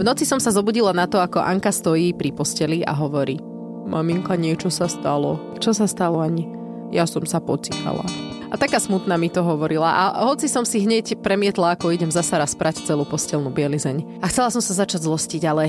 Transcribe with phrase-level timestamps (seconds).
[0.00, 3.36] V noci som sa zobudila na to, ako Anka stojí pri posteli a hovorí
[3.84, 5.36] Maminka, niečo sa stalo.
[5.60, 6.48] Čo sa stalo, Ani?
[6.88, 8.00] Ja som sa pocikala.
[8.48, 9.92] A taká smutná mi to hovorila.
[9.92, 14.24] A hoci som si hneď premietla, ako idem zasa raz sprať celú postelnú bielizeň.
[14.24, 15.68] A chcela som sa začať zlostiť, ale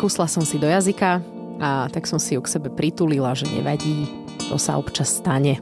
[0.00, 1.20] kusla som si do jazyka
[1.60, 4.08] a tak som si ju k sebe pritulila, že nevadí.
[4.48, 5.60] To sa občas stane.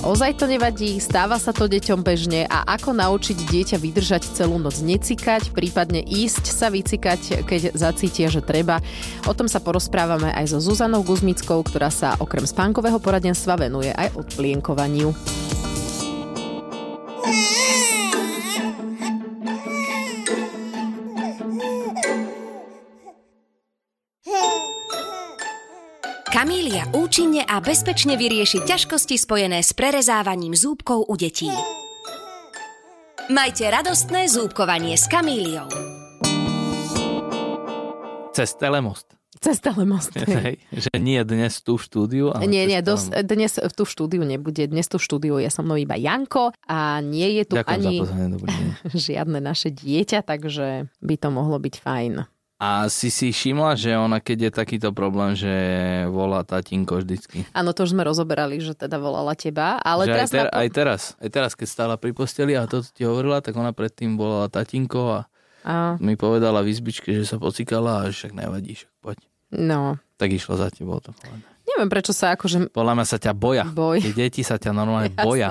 [0.00, 4.80] Ozaj to nevadí, stáva sa to deťom bežne a ako naučiť dieťa vydržať celú noc
[4.80, 8.80] necikať, prípadne ísť sa vycikať, keď zacítia, že treba.
[9.28, 14.16] O tom sa porozprávame aj so Zuzanou Guzmickou, ktorá sa okrem spánkového poradenstva venuje aj
[14.16, 15.12] odplienkovaniu.
[27.10, 31.50] Účinne a bezpečne vyrieši ťažkosti spojené s prerezávaním zúbkov u detí.
[33.26, 35.66] Majte radostné zúbkovanie s Kamíliou.
[38.30, 39.10] Cez telemost.
[39.42, 40.14] Cez telemost.
[40.22, 42.30] Hej, že nie dnes tu v štúdiu.
[42.30, 44.70] Ale nie, nie, dos, dnes tu v štúdiu nebude.
[44.70, 48.46] Dnes tu v štúdiu je so mnou iba Janko a nie je tu Ďakujem ani
[49.10, 52.30] žiadne naše dieťa, takže by to mohlo byť fajn.
[52.60, 55.48] A si si všimla, že ona, keď je takýto problém, že
[56.12, 57.48] volá tatínko vždycky?
[57.56, 59.80] Áno, to už sme rozoberali, že teda volala teba.
[59.80, 62.84] Ale že teraz aj, ter, aj teraz, aj teraz, keď stála pri posteli a to
[62.84, 65.20] ti hovorila, tak ona predtým volala tatínko a,
[65.64, 65.96] a...
[66.04, 69.18] mi povedala v izbičke, že sa pocikala a však nevadí, však poď.
[69.56, 69.96] No.
[70.20, 71.48] Tak išla za tebou to povedať.
[71.64, 72.76] Neviem, prečo sa akože...
[72.76, 73.64] Podľa mňa sa ťa boja.
[73.72, 74.04] Boj.
[74.04, 75.24] Tie deti sa ťa normálne Jasne.
[75.24, 75.50] boja.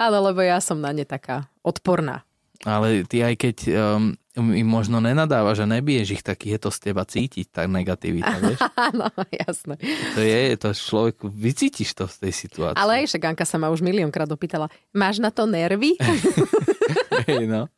[0.00, 2.24] Áno, lebo ja som na ne taká odporná.
[2.64, 6.78] Ale ty aj keď um, im možno nenadáva, že nebiješ ich, tak je to z
[6.92, 8.60] teba cítiť, tá negativita, vieš?
[8.76, 9.80] Áno, jasné.
[10.12, 12.80] To je, to človek, vycítiš to v tej situácii.
[12.80, 15.96] Ale aj však Anka sa ma už miliónkrát opýtala, máš na to nervy?
[17.24, 17.72] hey, no.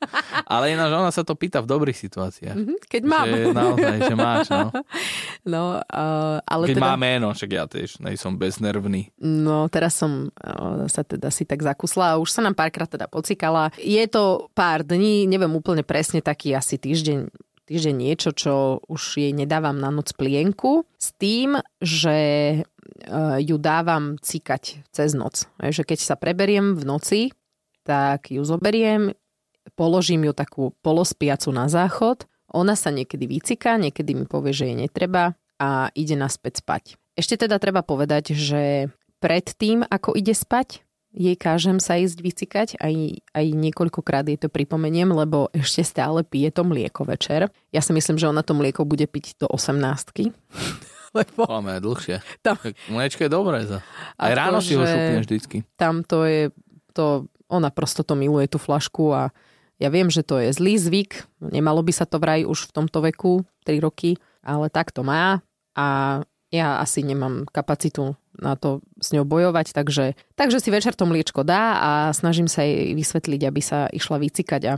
[0.48, 2.56] Ale ináč ona sa to pýta v dobrých situáciách.
[2.56, 3.27] Mm-hmm, keď mám.
[3.28, 4.69] Že naozaj, že máš, no.
[5.54, 6.88] no uh, ale keď teda...
[6.91, 9.15] má meno, však ja tiež nejsom beznervný.
[9.22, 13.06] No, teraz som uh, sa teda si tak zakusla a už sa nám párkrát teda
[13.06, 13.71] pocikala.
[13.78, 17.31] Je to pár dní, neviem úplne presne taký asi týždeň
[17.69, 22.16] týždeň niečo, čo už jej nedávam na noc plienku s tým, že
[23.38, 25.47] ju dávam cikať cez noc.
[25.60, 27.21] Že keď sa preberiem v noci,
[27.87, 29.15] tak ju zoberiem,
[29.75, 34.77] položím ju takú polospiacu na záchod, ona sa niekedy vyciká, niekedy mi povie, že jej
[34.77, 36.97] netreba a ide naspäť spať.
[37.19, 42.69] Ešte teda treba povedať, že pred tým, ako ide spať, jej kážem sa ísť vycikať,
[42.78, 47.49] aj, aj niekoľkokrát jej to pripomeniem, lebo ešte stále pije to mlieko večer.
[47.75, 49.81] Ja si myslím, že ona to mlieko bude piť do 18
[51.19, 51.41] lebo...
[51.49, 52.21] Máme dlhšie.
[52.45, 52.61] Tam...
[52.93, 53.65] Mliečko je dobré.
[53.65, 53.81] Za...
[54.21, 55.57] Aj ráno si ho šupne vždycky.
[55.81, 56.53] Tam to je,
[56.93, 59.33] to ona prosto to miluje, tú flašku a
[59.78, 62.99] ja viem, že to je zlý zvyk, nemalo by sa to vraj už v tomto
[63.03, 65.43] veku, 3 roky, ale tak to má
[65.78, 65.87] a
[66.49, 71.44] ja asi nemám kapacitu na to s ňou bojovať, takže, takže si večer to mliečko
[71.44, 74.75] dá a snažím sa jej vysvetliť, aby sa išla vycikať a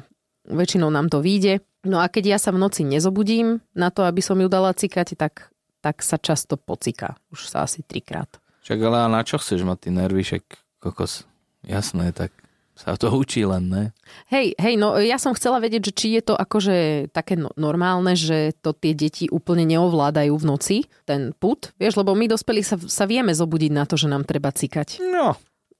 [0.49, 1.63] väčšinou nám to vyjde.
[1.87, 5.17] No a keď ja sa v noci nezobudím na to, aby som ju dala cikať,
[5.17, 5.53] tak,
[5.85, 7.17] tak sa často pocika.
[7.33, 8.29] Už sa asi trikrát.
[8.65, 10.45] Však ale na čo chceš mať ty nervy, však
[10.81, 11.25] kokos,
[11.65, 12.33] jasné, tak
[12.81, 13.85] sa to učí len, ne?
[14.33, 18.17] Hej, hej, no ja som chcela vedieť, že či je to akože také no, normálne,
[18.17, 22.81] že to tie deti úplne neovládajú v noci, ten put, vieš, lebo my dospelí sa,
[22.81, 24.97] sa vieme zobudiť na to, že nám treba cikať.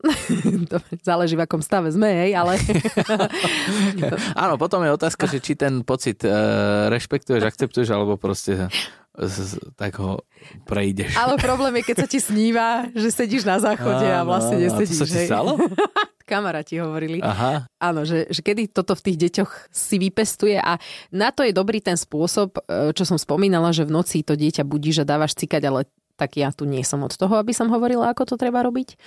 [0.01, 0.09] No,
[0.65, 2.57] to záleží v akom stave sme, hej, ale...
[4.49, 8.73] Áno, potom je otázka, že či ten pocit uh, rešpektuješ, akceptuješ, alebo proste
[9.77, 10.25] tak ho
[10.65, 11.13] prejdeš.
[11.19, 14.97] Ale problém je, keď sa ti sníva, že sedíš na záchode a vlastne nesedíš.
[14.97, 15.53] A to sa ti stalo?
[16.31, 17.19] Kamaráti hovorili.
[17.19, 17.67] Aha.
[17.83, 20.79] Áno, že, že kedy toto v tých deťoch si vypestuje a
[21.11, 24.63] na to je dobrý ten spôsob, e, čo som spomínala, že v noci to dieťa
[24.63, 25.81] budíš a dávaš cikať, ale
[26.21, 29.01] tak ja tu nie som od toho, aby som hovorila, ako to treba robiť.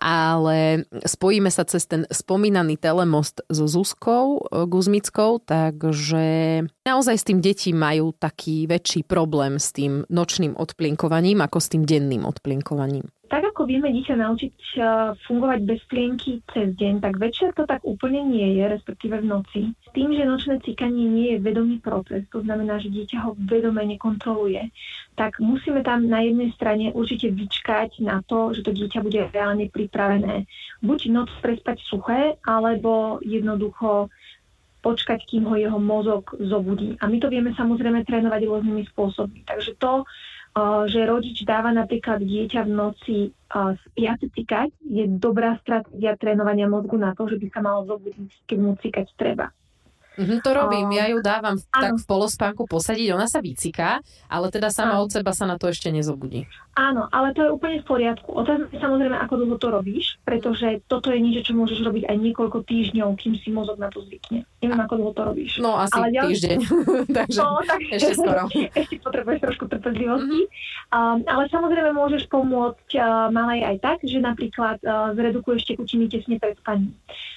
[0.00, 6.24] Ale spojíme sa cez ten spomínaný telemost so Zuzkou e, Guzmickou, takže
[6.88, 11.86] naozaj s tým deti majú taký väčší problém s tým nočným odplienkovaním ako s tým
[11.86, 14.54] denným odplienkovaním tak ako vieme dieťa naučiť
[15.26, 19.62] fungovať bez plienky cez deň, tak večer to tak úplne nie je, respektíve v noci.
[19.96, 24.70] Tým, že nočné cikanie nie je vedomý proces, to znamená, že dieťa ho vedome nekontroluje,
[25.16, 29.66] tak musíme tam na jednej strane určite vyčkať na to, že to dieťa bude reálne
[29.72, 30.44] pripravené.
[30.84, 34.12] Buď noc prespať suché, alebo jednoducho
[34.84, 37.00] počkať, kým ho jeho mozog zobudí.
[37.00, 39.40] A my to vieme samozrejme trénovať rôznymi spôsobmi.
[39.48, 40.04] Takže to,
[40.86, 43.16] že rodič dáva napríklad dieťa v noci
[43.90, 48.58] spiaci cikať, je dobrá stratégia trénovania mozgu na to, že by sa malo zobudiť, keď
[48.62, 49.50] mu cikať treba.
[50.14, 51.82] Mm-hmm, to robím, ja ju dávam ano.
[51.82, 53.98] tak v polospánku posadiť, ona sa vyciká,
[54.30, 55.06] ale teda sama ano.
[55.06, 56.46] od seba sa na to ešte nezobudí.
[56.74, 58.34] Áno, ale to je úplne v poriadku.
[58.34, 62.16] Otázka je samozrejme, ako dlho to robíš, pretože toto je niečo, čo môžeš robiť aj
[62.18, 64.42] niekoľko týždňov, kým si mozog na to zvykne.
[64.58, 65.52] Neviem, ako dlho to robíš.
[65.62, 66.30] No asi ale ďalej...
[66.34, 66.58] týždeň,
[67.22, 67.78] takže no, tak...
[67.94, 68.42] ešte skoro.
[68.82, 70.40] ešte potrebuješ trošku trpezlivosti.
[70.50, 70.94] Mm-hmm.
[70.94, 76.42] Um, ale samozrejme môžeš pomôcť uh, malej aj tak, že napríklad uh, zredukuješ tekutiny tesne
[76.42, 76.90] pred spaním.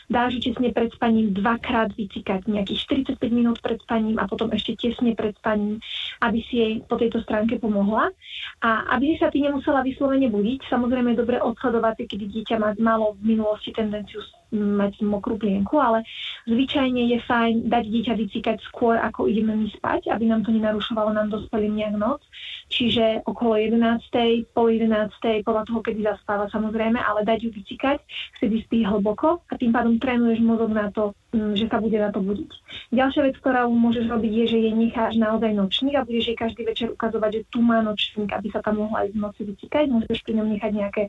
[0.09, 5.15] Dáš tesne pred spaním dvakrát vycikať nejakých 45 minút pred spaním a potom ešte tesne
[5.15, 5.79] pred spaním,
[6.19, 8.11] aby si jej po tejto stránke pomohla.
[8.59, 12.75] A aby si sa ty nemusela vyslovene budiť, samozrejme je dobre odsledovať, kedy dieťa má,
[12.83, 14.19] malo v minulosti tendenciu
[14.53, 16.07] mať mokrú plienku, ale
[16.47, 21.11] zvyčajne je fajn dať dieťa vycikať skôr, ako ideme my spať, aby nám to nenarušovalo
[21.11, 22.23] nám dospelým nejak noc.
[22.67, 24.11] Čiže okolo 11.
[24.51, 25.43] pol 11.
[25.47, 27.99] podľa toho, kedy zaspáva samozrejme, ale dať ju vycikať,
[28.39, 32.11] vtedy spí hlboko a tým pádom trénuješ mozog na to, mm, že sa bude na
[32.11, 32.51] to budiť.
[32.91, 36.61] Ďalšia vec, ktorá môžeš robiť, je, že jej necháš naozaj nočník a budeš jej každý
[36.67, 39.87] večer ukazovať, že tu má nočník, aby sa tam mohla aj v noci vycikať.
[39.87, 41.03] Môžeš pri ňom nechať nejaké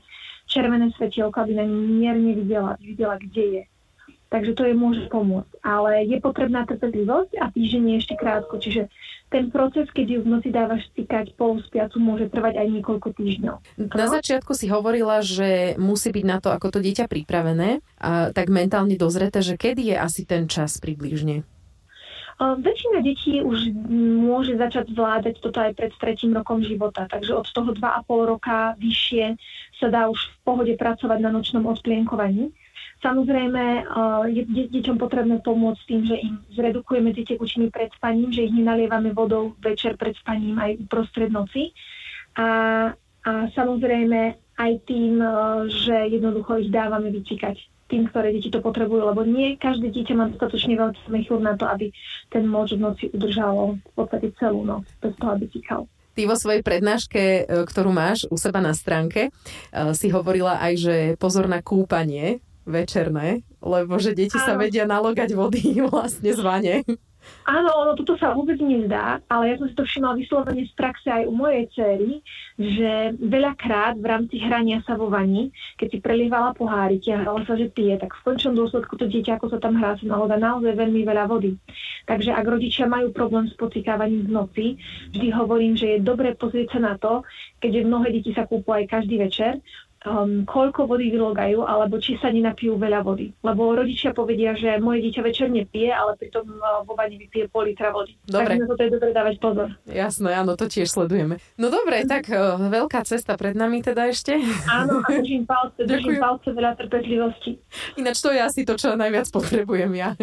[0.48, 3.62] červené svetielko, aby na mierne videla, videla, je.
[4.28, 5.64] Takže to je môže pomôcť.
[5.64, 8.60] Ale je potrebná trpezlivosť a týždeň je ešte krátko.
[8.60, 8.92] Čiže
[9.32, 13.56] ten proces, keď ju v noci dávaš stýkať poluspiacu, môže trvať aj niekoľko týždňov.
[13.92, 18.52] Na začiatku si hovorila, že musí byť na to, ako to dieťa pripravené, a tak
[18.52, 21.44] mentálne dozreté, že kedy je asi ten čas približne?
[22.38, 23.74] Väčšina detí už
[24.22, 29.34] môže začať zvládať toto aj pred tretím rokom života, takže od toho 2,5 roka vyššie
[29.80, 32.52] sa dá už v pohode pracovať na nočnom odplienkovaní.
[32.98, 33.86] Samozrejme,
[34.34, 34.42] je
[34.74, 39.54] deťom potrebné pomôcť tým, že im zredukujeme tie tekučiny pred spaním, že ich nenalievame vodou
[39.62, 41.70] večer pred spaním aj uprostred noci.
[42.34, 42.90] A,
[43.22, 45.22] a samozrejme aj tým,
[45.70, 47.54] že jednoducho ich dávame vycikať
[47.88, 51.64] tým, ktoré deti to potrebujú, lebo nie každé dieťa má dostatočne veľký mechúr na to,
[51.64, 51.88] aby
[52.28, 55.88] ten moč v noci udržalo v podstate celú noc, bez toho, aby cikal.
[56.12, 59.32] Ty vo svojej prednáške, e, ktorú máš u seba na stránke,
[59.96, 64.46] si hovorila aj, že pozor na kúpanie večerné, lebo že deti Áno.
[64.46, 66.74] sa vedia nalogať vody vlastne z vane.
[67.48, 71.08] Áno, ono toto sa vôbec nezdá, ale ja som si to všimla vyslovene z praxe
[71.08, 72.10] aj u mojej cery,
[72.60, 75.48] že veľakrát v rámci hrania sa vo vani,
[75.80, 79.40] keď si prelievala poháriky a hrala sa, že pije, tak v končnom dôsledku to dieťa,
[79.40, 81.56] ako sa tam hrá, sa naloda naozaj veľmi veľa vody.
[82.04, 84.66] Takže ak rodičia majú problém s pocikávaním v noci,
[85.16, 87.24] vždy hovorím, že je dobré pozrieť sa na to,
[87.64, 89.60] keďže mnohé deti sa kúpu aj každý večer,
[90.06, 93.34] um, koľko vody vylogajú, alebo či sa nenapijú veľa vody.
[93.42, 97.72] Lebo rodičia povedia, že moje dieťa večer nepije, ale pritom uh, vo vani vypije pol
[97.72, 98.14] litra vody.
[98.28, 98.54] Dobre.
[98.54, 99.68] Takže na to je dobre dávať pozor.
[99.88, 101.42] Jasné, áno, to tiež sledujeme.
[101.58, 104.38] No dobre, tak uh, veľká cesta pred nami teda ešte.
[104.70, 107.58] Áno, a držím palce, držím palce veľa trpezlivosti.
[107.98, 110.14] Ináč to je asi to, čo najviac potrebujem ja.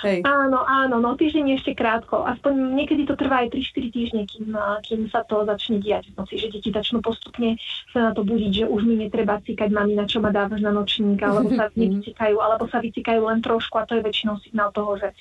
[0.00, 0.24] Hej.
[0.24, 2.24] Áno, áno, no týždeň ešte krátko.
[2.24, 4.56] Aspoň niekedy to trvá aj 3-4 týždne, kým,
[4.86, 7.60] kým sa to začne diať v noci, že deti začnú postupne
[7.92, 10.72] sa na to budiť, že už mi netreba cíkať mami, na čo ma dávaš na
[10.72, 14.96] nočník, alebo sa nevycikajú, alebo sa vycikajú len trošku a to je väčšinou signál toho,
[14.96, 15.12] že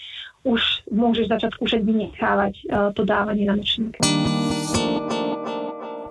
[0.48, 4.00] už môžeš začať skúšať vynechávať uh, to dávanie na nočník.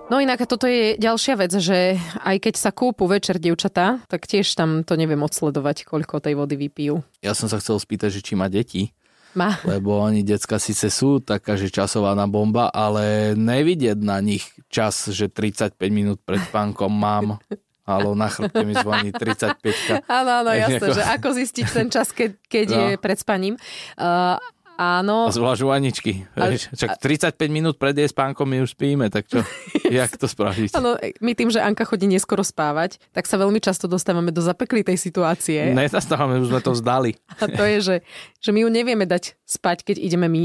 [0.09, 4.57] No inak toto je ďalšia vec, že aj keď sa kúpu večer dievčatá, tak tiež
[4.57, 7.05] tam to neviem odsledovať, koľko tej vody vypijú.
[7.21, 8.89] Ja som sa chcel spýtať, že či má deti.
[9.37, 9.61] Má.
[9.61, 15.13] Lebo oni decka síce sú taká, že časová na bomba, ale nevidieť na nich čas,
[15.13, 17.37] že 35 minút pred spánkom mám.
[17.85, 19.61] Halo, na chrbte mi zvoní 35.
[20.09, 22.77] Áno, áno, jasné, že ako zistiť ten čas, keď, keď no.
[22.77, 23.57] je pred spaním.
[23.93, 24.41] Uh,
[24.79, 25.27] Áno.
[25.27, 26.23] A zvlášť u Aničky.
[26.39, 26.55] A...
[26.55, 29.43] Čak 35 minút pred jej spánkom my už spíme, tak čo?
[29.91, 30.71] Jak to spraviť?
[30.71, 34.95] Áno, my tým, že Anka chodí neskoro spávať, tak sa veľmi často dostávame do zapeklitej
[34.95, 35.75] situácie.
[35.75, 37.19] Nezastávame, už sme to vzdali.
[37.43, 37.95] A to je, že,
[38.39, 40.43] že my ju nevieme dať spať, keď ideme my,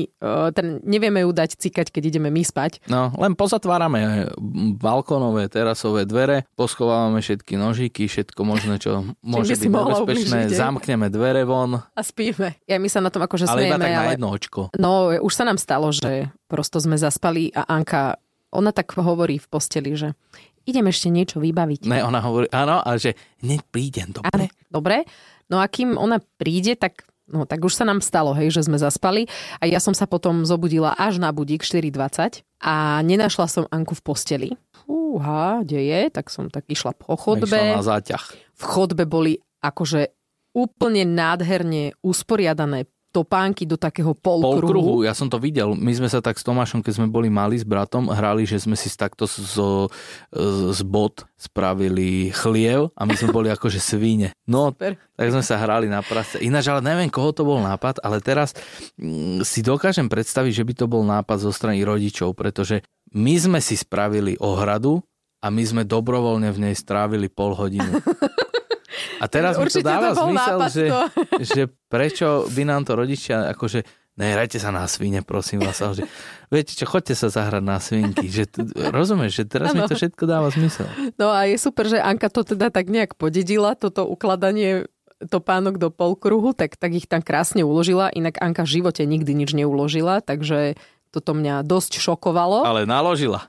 [0.51, 2.83] ten, nevieme ju dať cikať, keď ideme my spať.
[2.91, 4.35] No, len pozatvárame
[4.83, 11.79] balkónové, terasové dvere, poschovávame všetky nožíky, všetko možné, čo môže byť nebezpečné, zamkneme dvere von.
[11.79, 12.59] A spíme.
[12.67, 13.79] Ja my sa na tom akože ale smejeme.
[13.79, 14.24] Iba tak ale...
[14.25, 14.61] jedno očko.
[14.81, 18.17] No, už sa nám stalo, že prosto sme zaspali a Anka,
[18.49, 20.17] ona tak hovorí v posteli, že
[20.65, 21.85] idem ešte niečo vybaviť.
[21.85, 23.11] Ne, ona hovorí, áno, ale že
[23.45, 24.33] hneď prídem, dobre?
[24.33, 25.05] Áno, dobre.
[25.53, 28.77] No a kým ona príde, tak No tak už sa nám stalo, hej, že sme
[28.77, 33.97] zaspali a ja som sa potom zobudila až na budík 4.20 a nenašla som Anku
[33.97, 34.49] v posteli.
[34.85, 37.49] Fúha, deje, tak som tak išla po chodbe.
[37.49, 38.25] Išla na záťah.
[38.29, 40.13] V chodbe boli akože
[40.53, 44.59] úplne nádherne usporiadané topánky do takého polkruhu.
[44.59, 45.79] Polkruhu, ja som to videl.
[45.79, 48.75] My sme sa tak s Tomášom, keď sme boli mali s bratom, hrali, že sme
[48.75, 49.55] si takto z,
[50.75, 54.35] z bod spravili chliev a my sme boli akože svíne.
[54.51, 54.99] No, Super.
[55.15, 56.43] tak sme sa hrali na prase.
[56.43, 58.51] Ináč, ale neviem, koho to bol nápad, ale teraz
[58.99, 62.83] mm, si dokážem predstaviť, že by to bol nápad zo strany rodičov, pretože
[63.15, 64.99] my sme si spravili ohradu
[65.45, 68.01] a my sme dobrovoľne v nej strávili pol hodinu.
[69.25, 70.85] A teraz mi to dáva to zmysel, že,
[71.41, 73.89] že prečo by nám to rodičia akože
[74.21, 75.81] nehrajte sa na svine, prosím vás.
[75.83, 76.05] Ale že,
[76.53, 78.29] viete čo, chodte sa zahrať na svinky.
[78.31, 78.45] Že,
[78.93, 79.85] rozumieš, že teraz ano.
[79.85, 80.87] mi to všetko dáva zmysel.
[81.17, 84.87] No a je super, že Anka to teda tak nejak podedila, toto ukladanie
[85.25, 88.13] topánok do polkruhu, tak, tak ich tam krásne uložila.
[88.13, 90.77] Inak Anka v živote nikdy nič neuložila, takže
[91.15, 92.67] toto mňa dosť šokovalo.
[92.67, 93.47] Ale naložila.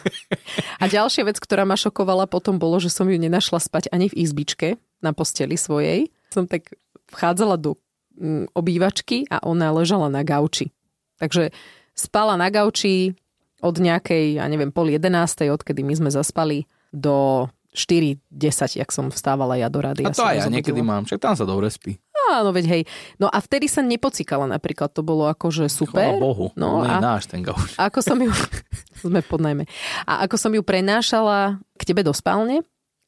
[0.82, 4.18] A ďalšia vec, ktorá ma šokovala potom bolo, že som ju nenašla spať ani v
[4.24, 4.68] izbičke
[5.00, 6.08] na posteli svojej.
[6.32, 6.74] Som tak
[7.12, 7.78] vchádzala do
[8.18, 10.72] mm, obývačky a ona ležala na gauči.
[11.16, 11.54] Takže
[11.96, 13.16] spala na gauči
[13.64, 19.60] od nejakej, ja neviem, pol jedenástej, odkedy my sme zaspali, do 4.10, jak som vstávala
[19.60, 20.08] ja do rady.
[20.08, 22.00] A to aj ja niekedy mám, však tam sa dobre spí.
[22.26, 22.82] Áno, veď hej.
[23.22, 26.10] No a vtedy sa nepocikala napríklad, to bolo akože super.
[26.10, 27.76] Chvala Bohu, no a náš ten gauč.
[27.78, 28.32] Ako som ju,
[29.04, 29.68] sme podnajme.
[30.08, 32.64] A ako som ju prenášala k tebe do spálne,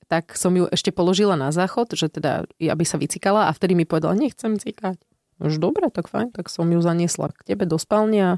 [0.09, 3.85] tak som ju ešte položila na záchod, že teda, aby sa vycikala a vtedy mi
[3.85, 4.97] povedala, nechcem cikať.
[5.39, 8.33] Už dobre, tak fajn, tak som ju zaniesla k tebe do spálne a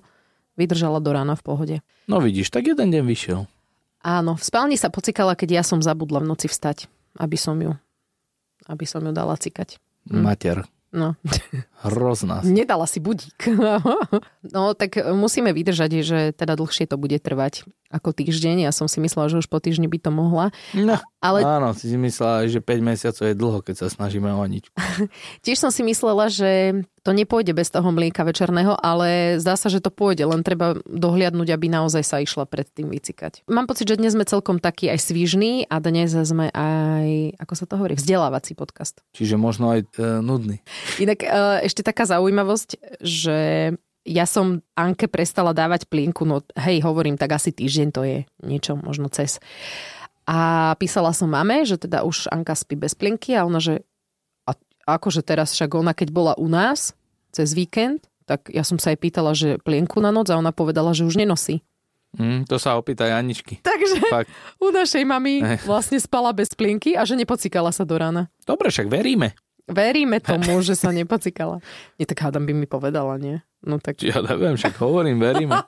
[0.59, 1.77] vydržala do rána v pohode.
[2.11, 3.41] No vidíš, tak jeden deň vyšiel.
[4.05, 7.73] Áno, v spálni sa pocikala, keď ja som zabudla v noci vstať, aby som ju,
[8.69, 9.81] aby som ju dala cikať.
[10.11, 10.21] Hm.
[10.21, 10.59] Mater.
[10.91, 11.15] No.
[11.87, 12.43] Hrozná.
[12.49, 13.47] Nedala si budík.
[14.55, 18.65] no tak musíme vydržať, že teda dlhšie to bude trvať ako týždeň.
[18.65, 20.55] Ja som si myslela, že už po týždni by to mohla.
[20.73, 21.43] No, ale...
[21.43, 24.71] áno, si myslela, že 5 mesiacov je dlho, keď sa snažíme o nič.
[25.45, 29.83] Tiež som si myslela, že to nepôjde bez toho mlieka večerného, ale zdá sa, že
[29.83, 33.43] to pôjde, len treba dohliadnúť, aby naozaj sa išla pred tým vycikať.
[33.51, 37.65] Mám pocit, že dnes sme celkom taký aj svižný a dnes sme aj, ako sa
[37.67, 39.03] to hovorí, vzdelávací podcast.
[39.17, 40.63] Čiže možno aj e, nudný.
[41.03, 41.29] Inak e,
[41.67, 43.39] ešte taká zaujímavosť, že
[44.05, 48.77] ja som Anke prestala dávať plínku, no hej, hovorím, tak asi týždeň to je niečo,
[48.81, 49.39] možno cez.
[50.25, 53.85] A písala som mame, že teda už Anka spí bez plienky a ona, že
[54.91, 56.97] a akože teraz však ona, keď bola u nás
[57.31, 60.95] cez víkend, tak ja som sa jej pýtala, že plienku na noc a ona povedala,
[60.95, 61.63] že už nenosí.
[62.19, 63.63] Mm, to sa opýta Janičky.
[63.63, 64.31] Takže Fakt.
[64.59, 68.27] u našej mamy vlastne spala bez plienky a že nepocikala sa do rána.
[68.43, 69.39] Dobre, však veríme.
[69.71, 71.63] Veríme tomu, že sa nepocikala.
[72.03, 73.39] Nie, tak hádam by mi povedala, nie?
[73.61, 74.01] No tak...
[74.01, 75.61] Ja neviem, však hovorím, veríme.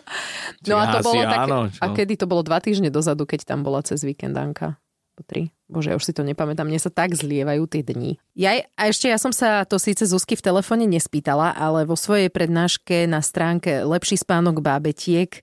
[0.68, 1.44] no a to bolo také...
[1.44, 4.80] Áno, a kedy to bolo dva týždne dozadu, keď tam bola cez víkend Anka?
[5.26, 5.50] Tri.
[5.66, 6.62] Bože, ja už si to nepamätám.
[6.62, 8.22] Mne sa tak zlievajú tie dni.
[8.38, 12.30] Ja, a ešte ja som sa to síce Zuzky v telefóne nespýtala, ale vo svojej
[12.30, 15.42] prednáške na stránke Lepší spánok bábetiek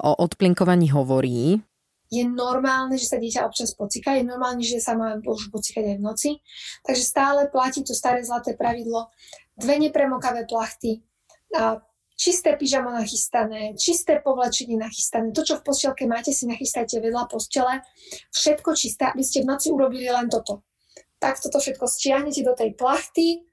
[0.00, 1.60] o odplinkovaní hovorí,
[2.14, 5.96] je normálne, že sa dieťa občas pocika, je normálne, že sa má už pocikať aj
[5.98, 6.30] v noci.
[6.86, 9.10] Takže stále platí to staré zlaté pravidlo.
[9.54, 11.02] Dve nepremokavé plachty,
[11.54, 11.78] a
[12.18, 17.82] čisté pyžamo nachystané, čisté povlečenie nachystané, to, čo v postielke máte, si nachystajte vedľa postele,
[18.34, 20.66] všetko čisté, aby ste v noci urobili len toto.
[21.22, 23.46] Tak toto všetko stiahnete do tej plachty,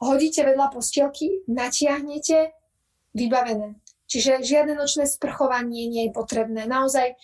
[0.00, 2.56] hodíte vedľa postielky, natiahnete,
[3.12, 3.76] vybavené.
[4.08, 6.64] Čiže žiadne nočné sprchovanie nie je potrebné.
[6.64, 7.14] Naozaj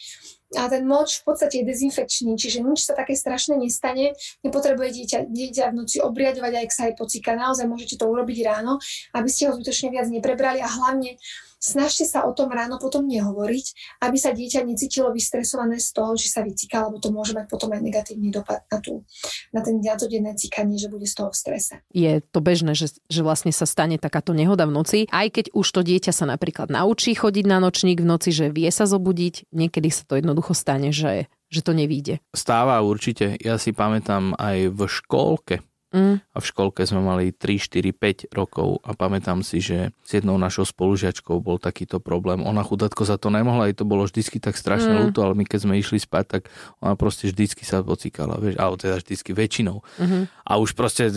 [0.55, 4.15] a ten moč v podstate je dezinfekčný, čiže nič sa také strašné nestane.
[4.47, 7.35] Nepotrebuje dieťa, dieťa v noci obriadovať, aj ak sa aj pocíka.
[7.35, 8.79] Naozaj môžete to urobiť ráno,
[9.19, 11.19] aby ste ho zbytočne viac neprebrali a hlavne
[11.65, 13.67] snažte sa o tom ráno potom nehovoriť,
[14.05, 17.73] aby sa dieťa necítilo vystresované z toho, že sa vycíka, lebo to môže mať potom
[17.73, 19.09] aj negatívny dopad na, tú,
[19.57, 21.81] na, ten, na to denné cíkanie, že bude z toho v strese.
[21.97, 25.67] Je to bežné, že, že vlastne sa stane takáto nehoda v noci, aj keď už
[25.73, 29.89] to dieťa sa napríklad naučí chodiť na nočník v noci, že vie sa zobudiť, niekedy
[29.89, 32.19] sa to jednoducho stane, že že to nevíde.
[32.35, 33.39] Stáva určite.
[33.39, 35.55] Ja si pamätám aj v škólke,
[35.95, 36.19] Mm.
[36.19, 40.35] A v školke sme mali 3, 4, 5 rokov a pamätám si, že s jednou
[40.35, 42.43] našou spolužiačkou bol takýto problém.
[42.43, 45.01] Ona chudatko za to nemohla, aj to bolo vždycky tak strašne mm.
[45.07, 46.43] ľúto, ale my keď sme išli spať, tak
[46.83, 49.87] ona proste vždycky sa pocikala, vieš, alebo teda vždycky väčšinou.
[50.03, 50.23] Mm-hmm.
[50.51, 51.15] A už proste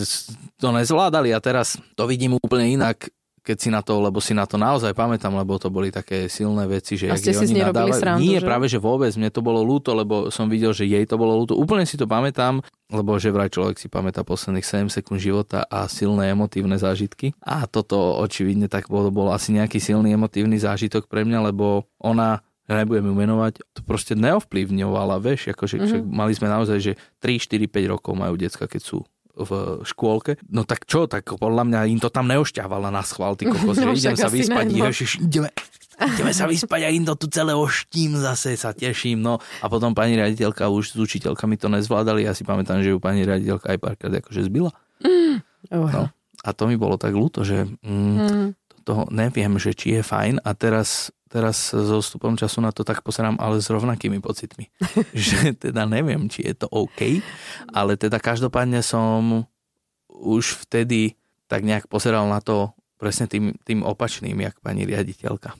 [0.62, 3.10] to nezvládali a teraz to vidím úplne inak
[3.42, 6.68] keď si na to, lebo si na to naozaj pamätám, lebo to boli také silné
[6.68, 8.46] veci, že a ste si oni nadávali srandu, Nie, že?
[8.46, 11.56] práve že vôbec, mne to bolo ľúto, lebo som videl, že jej to bolo ľúto.
[11.56, 15.88] Úplne si to pamätám, lebo že vraj človek si pamätá posledných 7 sekúnd života a
[15.88, 17.36] silné emotívne zážitky.
[17.44, 22.44] A toto očividne tak bol, bol asi nejaký silný emotívny zážitok pre mňa, lebo ona
[22.68, 26.04] ja nebudem ju menovať, to proste neovplyvňovala, vieš, akože mm-hmm.
[26.04, 26.92] mali sme naozaj, že
[27.24, 29.50] 3, 4, 5 rokov majú decka, keď sú v
[29.86, 30.36] škôlke.
[30.50, 33.94] No tak čo, tak podľa mňa im to tam neošťavala na schvál, ty kokos, No,
[33.94, 34.90] idem sa vyspať, no.
[34.90, 35.48] ježiš, ideme,
[36.02, 39.38] ideme sa vyspať a im to tu celé oštím zase, sa teším, no.
[39.62, 43.22] A potom pani riaditeľka už s učiteľkami to nezvládali, ja si pamätám, že ju pani
[43.22, 44.74] riaditeľka aj párkrát akože zbila.
[45.70, 45.88] Oh.
[45.90, 46.02] No.
[46.46, 48.48] A to mi bolo tak ľúto, že mm, Mm.
[48.88, 53.04] Toho neviem, že či je fajn a teraz, teraz so vstupom času na to tak
[53.04, 54.72] pozerám, ale s rovnakými pocitmi.
[55.12, 57.20] že teda neviem, či je to OK,
[57.76, 59.44] ale teda každopádne som
[60.08, 65.52] už vtedy tak nejak pozeral na to presne tým, tým opačným, jak pani riaditeľka.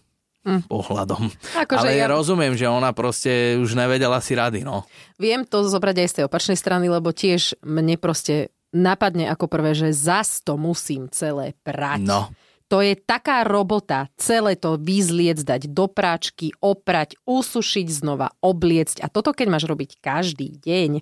[0.49, 0.65] Mm.
[0.65, 1.29] Pohľadom.
[1.69, 4.89] Akože ale ja rozumiem, že ona proste už nevedela si rady, no.
[5.21, 9.77] viem to zobrať aj z tej opačnej strany, lebo tiež mne proste napadne ako prvé,
[9.77, 12.05] že zas to musím celé prať.
[12.05, 12.33] No,
[12.69, 19.01] To je taká robota, celé to vyzliec, dať do práčky, oprať, usušiť znova, obliecť.
[19.01, 21.01] A toto, keď máš robiť každý deň,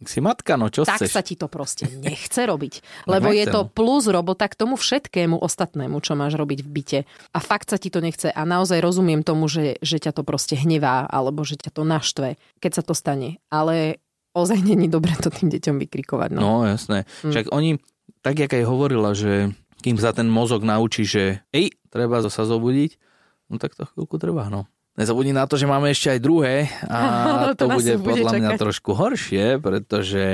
[0.00, 1.12] si matka, no čo tak chceš?
[1.12, 3.04] sa ti to proste nechce robiť.
[3.04, 3.68] Lebo je nechce, to no.
[3.68, 7.00] plus robota k tomu všetkému ostatnému, čo máš robiť v byte.
[7.36, 8.32] A fakt sa ti to nechce.
[8.32, 12.40] A naozaj rozumiem tomu, že, že ťa to proste hnevá, alebo že ťa to naštve,
[12.64, 13.36] keď sa to stane.
[13.52, 14.00] Ale
[14.32, 16.32] ozaj není dobre to tým deťom vykrikovať.
[16.32, 16.40] No.
[16.40, 17.04] No, jasné.
[17.20, 17.32] Hm.
[17.36, 17.76] Však oni,
[18.24, 23.00] tak jak aj hovorila, že kým sa ten mozog naučí, že ej, treba sa zobudiť,
[23.48, 24.68] no tak to chvíľku trvá, no.
[24.98, 26.98] Nezabudni na to, že máme ešte aj druhé a
[27.58, 28.60] To to, bude bude podľa mňa čakať.
[28.60, 30.24] trošku horšie, pretože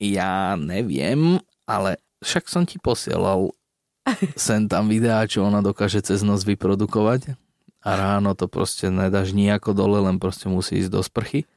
[0.00, 3.54] ja neviem, ale však som ti posielal
[4.36, 7.36] sem tam videá, čo ona dokáže cez noc vyprodukovať
[7.80, 11.48] a ráno to proste nedáš nejako dole, len proste musí ísť do sprchy.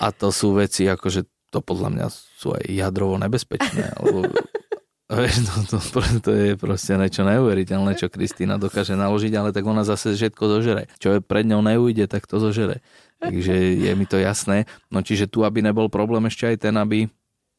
[0.00, 4.26] A to sú veci, akože to podľa mňa sú aj jadrovo nebezpečné, alebo
[5.08, 5.34] Vieš,
[5.66, 10.12] to, to, to je proste niečo neuveriteľné, čo Kristýna dokáže naložiť, ale tak ona zase
[10.12, 10.92] všetko zožere.
[10.96, 12.84] Čo je pred ňou neujde, tak to zožere.
[13.16, 14.68] Takže je mi to jasné.
[14.88, 17.08] No čiže tu, aby nebol problém ešte aj ten, aby...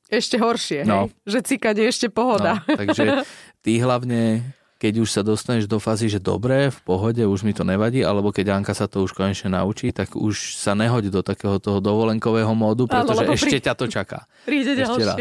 [0.07, 1.05] Ešte horšie, No.
[1.05, 1.13] hej?
[1.27, 2.61] Že cikať je ešte pohoda.
[2.63, 3.25] No, takže
[3.59, 4.41] ty hlavne,
[4.77, 8.29] keď už sa dostaneš do fázy, že dobre, v pohode, už mi to nevadí, alebo
[8.29, 12.49] keď Anka sa to už konečne naučí, tak už sa nehoď do takého toho dovolenkového
[12.53, 14.19] módu, Áno, pretože lebo ešte pri- ťa to čaká.
[14.45, 15.17] Príde Ešte raz.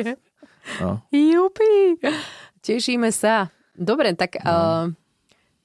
[0.80, 1.00] No.
[1.08, 1.96] Jupi.
[2.60, 3.48] Tešíme sa.
[3.72, 4.50] Dobre, tak, no.
[4.50, 4.84] uh,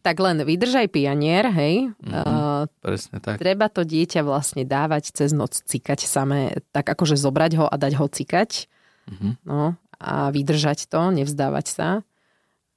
[0.05, 1.91] tak len vydržaj pianier, hej.
[1.99, 2.13] Mhm.
[2.13, 3.39] Uh, Presne tak.
[3.41, 7.93] treba to dieťa vlastne dávať cez noc cikať samé, tak akože zobrať ho a dať
[7.97, 8.67] ho cikať.
[9.09, 9.29] Mhm.
[9.43, 11.87] No, a vydržať to, nevzdávať sa.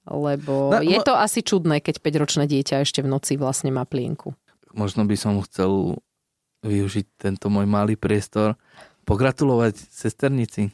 [0.06, 4.38] Lebo No, je to asi čudné, keď 5-ročné dieťa ešte v noci vlastne má plienku.
[4.70, 5.98] Možno by som chcel
[6.62, 8.54] využiť tento môj malý priestor,
[9.02, 10.70] pogratulovať sesternici.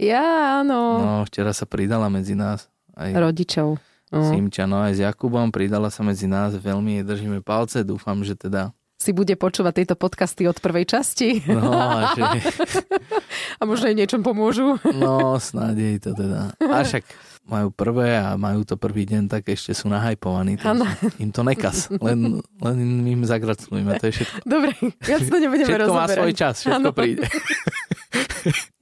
[0.00, 0.80] Ja, áno.
[0.98, 2.66] No, včera sa pridala medzi nás.
[2.94, 3.78] Aj Rodičov.
[4.14, 4.22] No.
[4.30, 8.38] Simča, no aj s Jakubom, pridala sa medzi nás, veľmi jej držíme palce, dúfam, že
[8.38, 12.22] teda, Si bude počúvať tieto podcasty od prvej časti no a že,
[13.60, 14.78] a možno aj niečom pomôžu.
[14.94, 16.54] no snáď jej to teda.
[16.62, 17.02] A však
[17.44, 20.56] majú prvé a majú to prvý deň, tak ešte sú nahajpovaní,
[21.18, 24.36] im to nekaz, len, len im zagratulujeme, to je všetko.
[24.44, 26.16] Dobre, viac to nebudeme Všetko má rozoberať.
[26.16, 26.90] svoj čas, všetko Áno.
[26.90, 27.24] príde.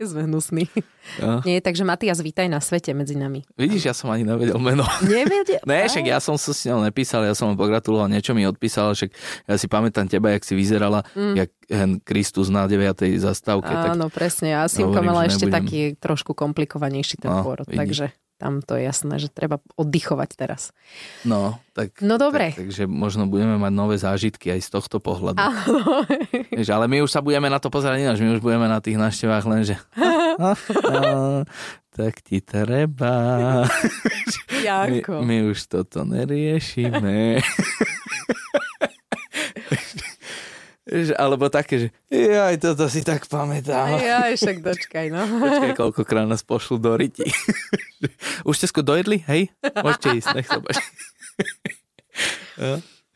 [0.02, 0.66] Sme hnusní.
[1.16, 1.38] No.
[1.42, 3.46] Nie, takže Matias, vítaj na svete medzi nami.
[3.54, 4.82] Vidíš, ja som ani nevedel meno.
[5.00, 5.62] Nevedel?
[5.70, 8.92] Ne, však ja som sa s ňou nepísal, ja som mu pogratuloval, niečo mi odpísal,
[8.92, 9.10] však
[9.46, 11.34] ja si pamätám teba, jak si vyzerala, mm.
[11.34, 12.82] jak hen Kristus na 9.
[13.16, 13.70] zastávke.
[13.70, 14.54] tak, Áno, presne.
[14.54, 15.54] A Simka mala ešte nebudem.
[15.62, 17.78] taký trošku komplikovanejší ten No, pôrod, vidíš.
[17.78, 18.04] takže
[18.42, 20.74] tam to je jasné, že treba oddychovať teraz.
[21.22, 22.50] no, tak, No dobre.
[22.50, 25.38] tak, takže možno budeme mať nové zážitky aj z tohto pohľadu.
[25.38, 26.02] Áno.
[26.74, 29.44] Ale my už sa budeme na to pozerať ináč, my už budeme na tých návštevách
[29.46, 29.78] len, že
[31.96, 33.14] tak ti treba.
[34.52, 35.26] My, Janko.
[35.26, 37.42] my už toto neriešime.
[41.14, 41.88] Alebo také, že
[42.36, 43.96] aj toto si tak pamätám.
[43.96, 45.24] Ja, však dočkaj, no.
[45.40, 47.26] Počkaj, koľkokrát nás pošlu do riti.
[48.42, 49.22] Už ste skôr dojedli?
[49.24, 49.50] Hej?
[49.76, 50.82] Môžete ísť, nech sa páči.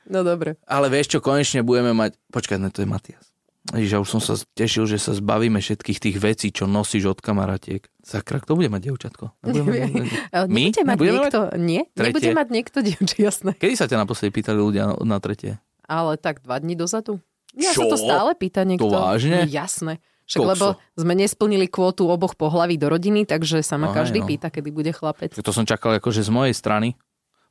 [0.06, 0.54] No dobre.
[0.62, 2.14] Ale vieš čo, konečne budeme mať...
[2.30, 3.26] Počkaj, ne, to je Matias.
[3.74, 7.18] Ježiš, ja už som sa tešil, že sa zbavíme všetkých tých vecí, čo nosíš od
[7.18, 7.82] kamaratiek.
[7.98, 9.34] Sakra, kto bude mať dievčatko?
[9.42, 10.62] Nebudeme mať- My?
[10.70, 11.40] Nebude mať Nebudeme niekto...
[11.58, 11.82] Nie?
[11.90, 12.06] Tretie?
[12.06, 13.50] Nebude mať niekto dievča, jasné.
[13.58, 15.58] Kedy sa ťa naposledy pýtali ľudia na, na tretie?
[15.82, 17.18] Ale tak dva dní dozadu.
[17.50, 17.90] Sa Čo?
[17.90, 18.86] to stále pýta niekto.
[18.86, 19.42] To vážne?
[19.42, 19.98] No, jasné.
[20.26, 20.50] Však Kokso.
[20.50, 24.26] lebo sme nesplnili kvótu oboch pohlaví do rodiny, takže sa ma No, každý no.
[24.26, 25.32] pýta, kedy bude chlapec.
[25.32, 26.98] To som čakal akože z mojej strany.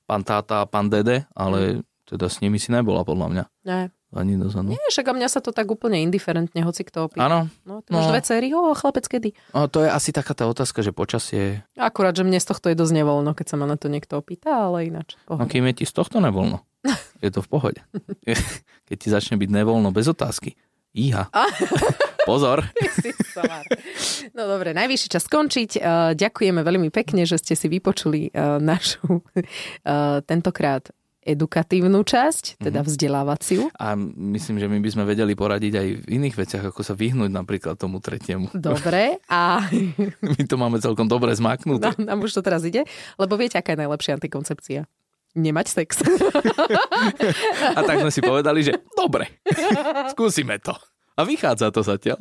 [0.04, 3.44] Pán táta a pán dede, ale teda s nimi si nebola podľa mňa.
[3.64, 3.84] Nie.
[4.12, 4.70] Ani dozadu.
[4.70, 7.26] Nie, však a mňa sa to tak úplne indiferentne, hoci kto opýta.
[7.26, 8.00] Áno, No, ty No.
[8.00, 9.36] máš dve céry, o, chlapec kedy?
[9.52, 11.68] no, to je asi taká tá otázka, že počasie...
[11.74, 14.68] Akurát, že mne z tohto je dosť nevoľno, keď sa ma na to niekto opýta,
[14.68, 15.20] ale ináč.
[15.26, 15.48] No pohoda.
[15.50, 16.64] kým je ti z tohto nevoľno.
[17.20, 17.80] Je to v pohode.
[18.88, 20.54] Keď ti začne byť nevoľno bez otázky.
[20.94, 21.28] Íha.
[22.26, 22.66] Pozor.
[24.36, 25.80] No dobre, najvyšší čas skončiť.
[25.80, 30.92] Uh, ďakujeme veľmi pekne, že ste si vypočuli uh, našu uh, tentokrát
[31.26, 32.88] edukatívnu časť, teda mhm.
[32.88, 33.62] vzdelávaciu.
[33.82, 33.98] A
[34.38, 37.76] myslím, že my by sme vedeli poradiť aj v iných veciach, ako sa vyhnúť napríklad
[37.82, 38.54] tomu tretiemu.
[38.54, 39.18] Dobre.
[39.26, 39.66] A...
[40.38, 41.98] My to máme celkom dobre zmaknuté.
[41.98, 42.86] Nám, nám už to teraz ide,
[43.18, 44.86] lebo viete, aká je najlepšia antikoncepcia?
[45.36, 46.00] Nemať sex.
[47.78, 49.44] A tak sme si povedali, že dobre,
[50.14, 50.72] skúsime to.
[51.16, 52.20] A vychádza to zatiaľ.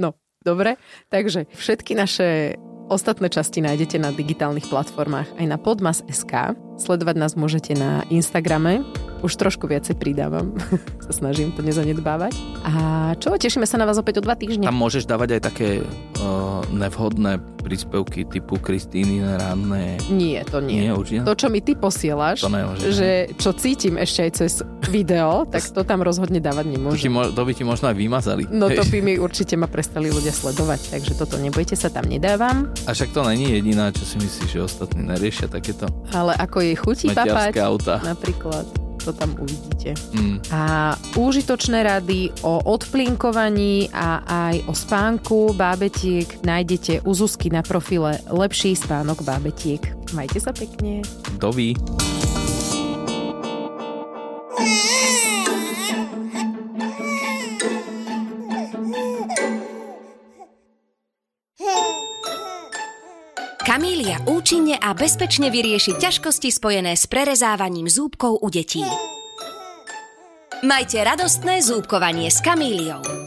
[0.00, 0.80] No, dobre.
[1.12, 2.56] Takže všetky naše
[2.88, 6.56] ostatné časti nájdete na digitálnych platformách aj na podmas.sk.
[6.80, 8.80] Sledovať nás môžete na Instagrame.
[9.20, 10.56] Už trošku viacej pridávam.
[11.06, 12.32] sa snažím to nezanedbávať.
[12.64, 12.72] A
[13.20, 13.36] čo?
[13.36, 14.64] Tešíme sa na vás opäť o dva týždne.
[14.64, 20.00] Tam môžeš dávať aj také uh, nevhodné príspevky typu Kristýny ranné.
[20.08, 20.88] Nie, to nie.
[20.88, 21.28] nie určite?
[21.28, 24.52] To, čo mi ty posielaš, to nemôže, že čo cítim ešte aj cez
[24.88, 27.12] video, tak to tam rozhodne dávať nemôžem.
[27.12, 28.48] To, to by ti možno aj vymazali.
[28.48, 32.72] No to by mi určite ma prestali ľudia sledovať, takže toto nebojte sa, tam nedávam.
[32.88, 35.86] A však to není jediná, čo si myslíš, že ostatní neriešia takéto.
[36.16, 38.00] Ale ako jej chutí papať, auta.
[38.00, 39.96] napríklad to tam uvidíte.
[40.12, 40.38] Mm.
[40.52, 48.20] A úžitočné rady o odplinkovaní a aj o spánku bábetiek nájdete u Zuzky na profile
[48.28, 49.96] Lepší spánok bábetiek.
[50.12, 51.00] Majte sa pekne.
[51.38, 51.74] Dovi.
[64.90, 68.82] A bezpečne vyrieši ťažkosti spojené s prerezávaním zúbkov u detí.
[70.66, 73.19] Majte radostné zúbkovanie s Kamíliou.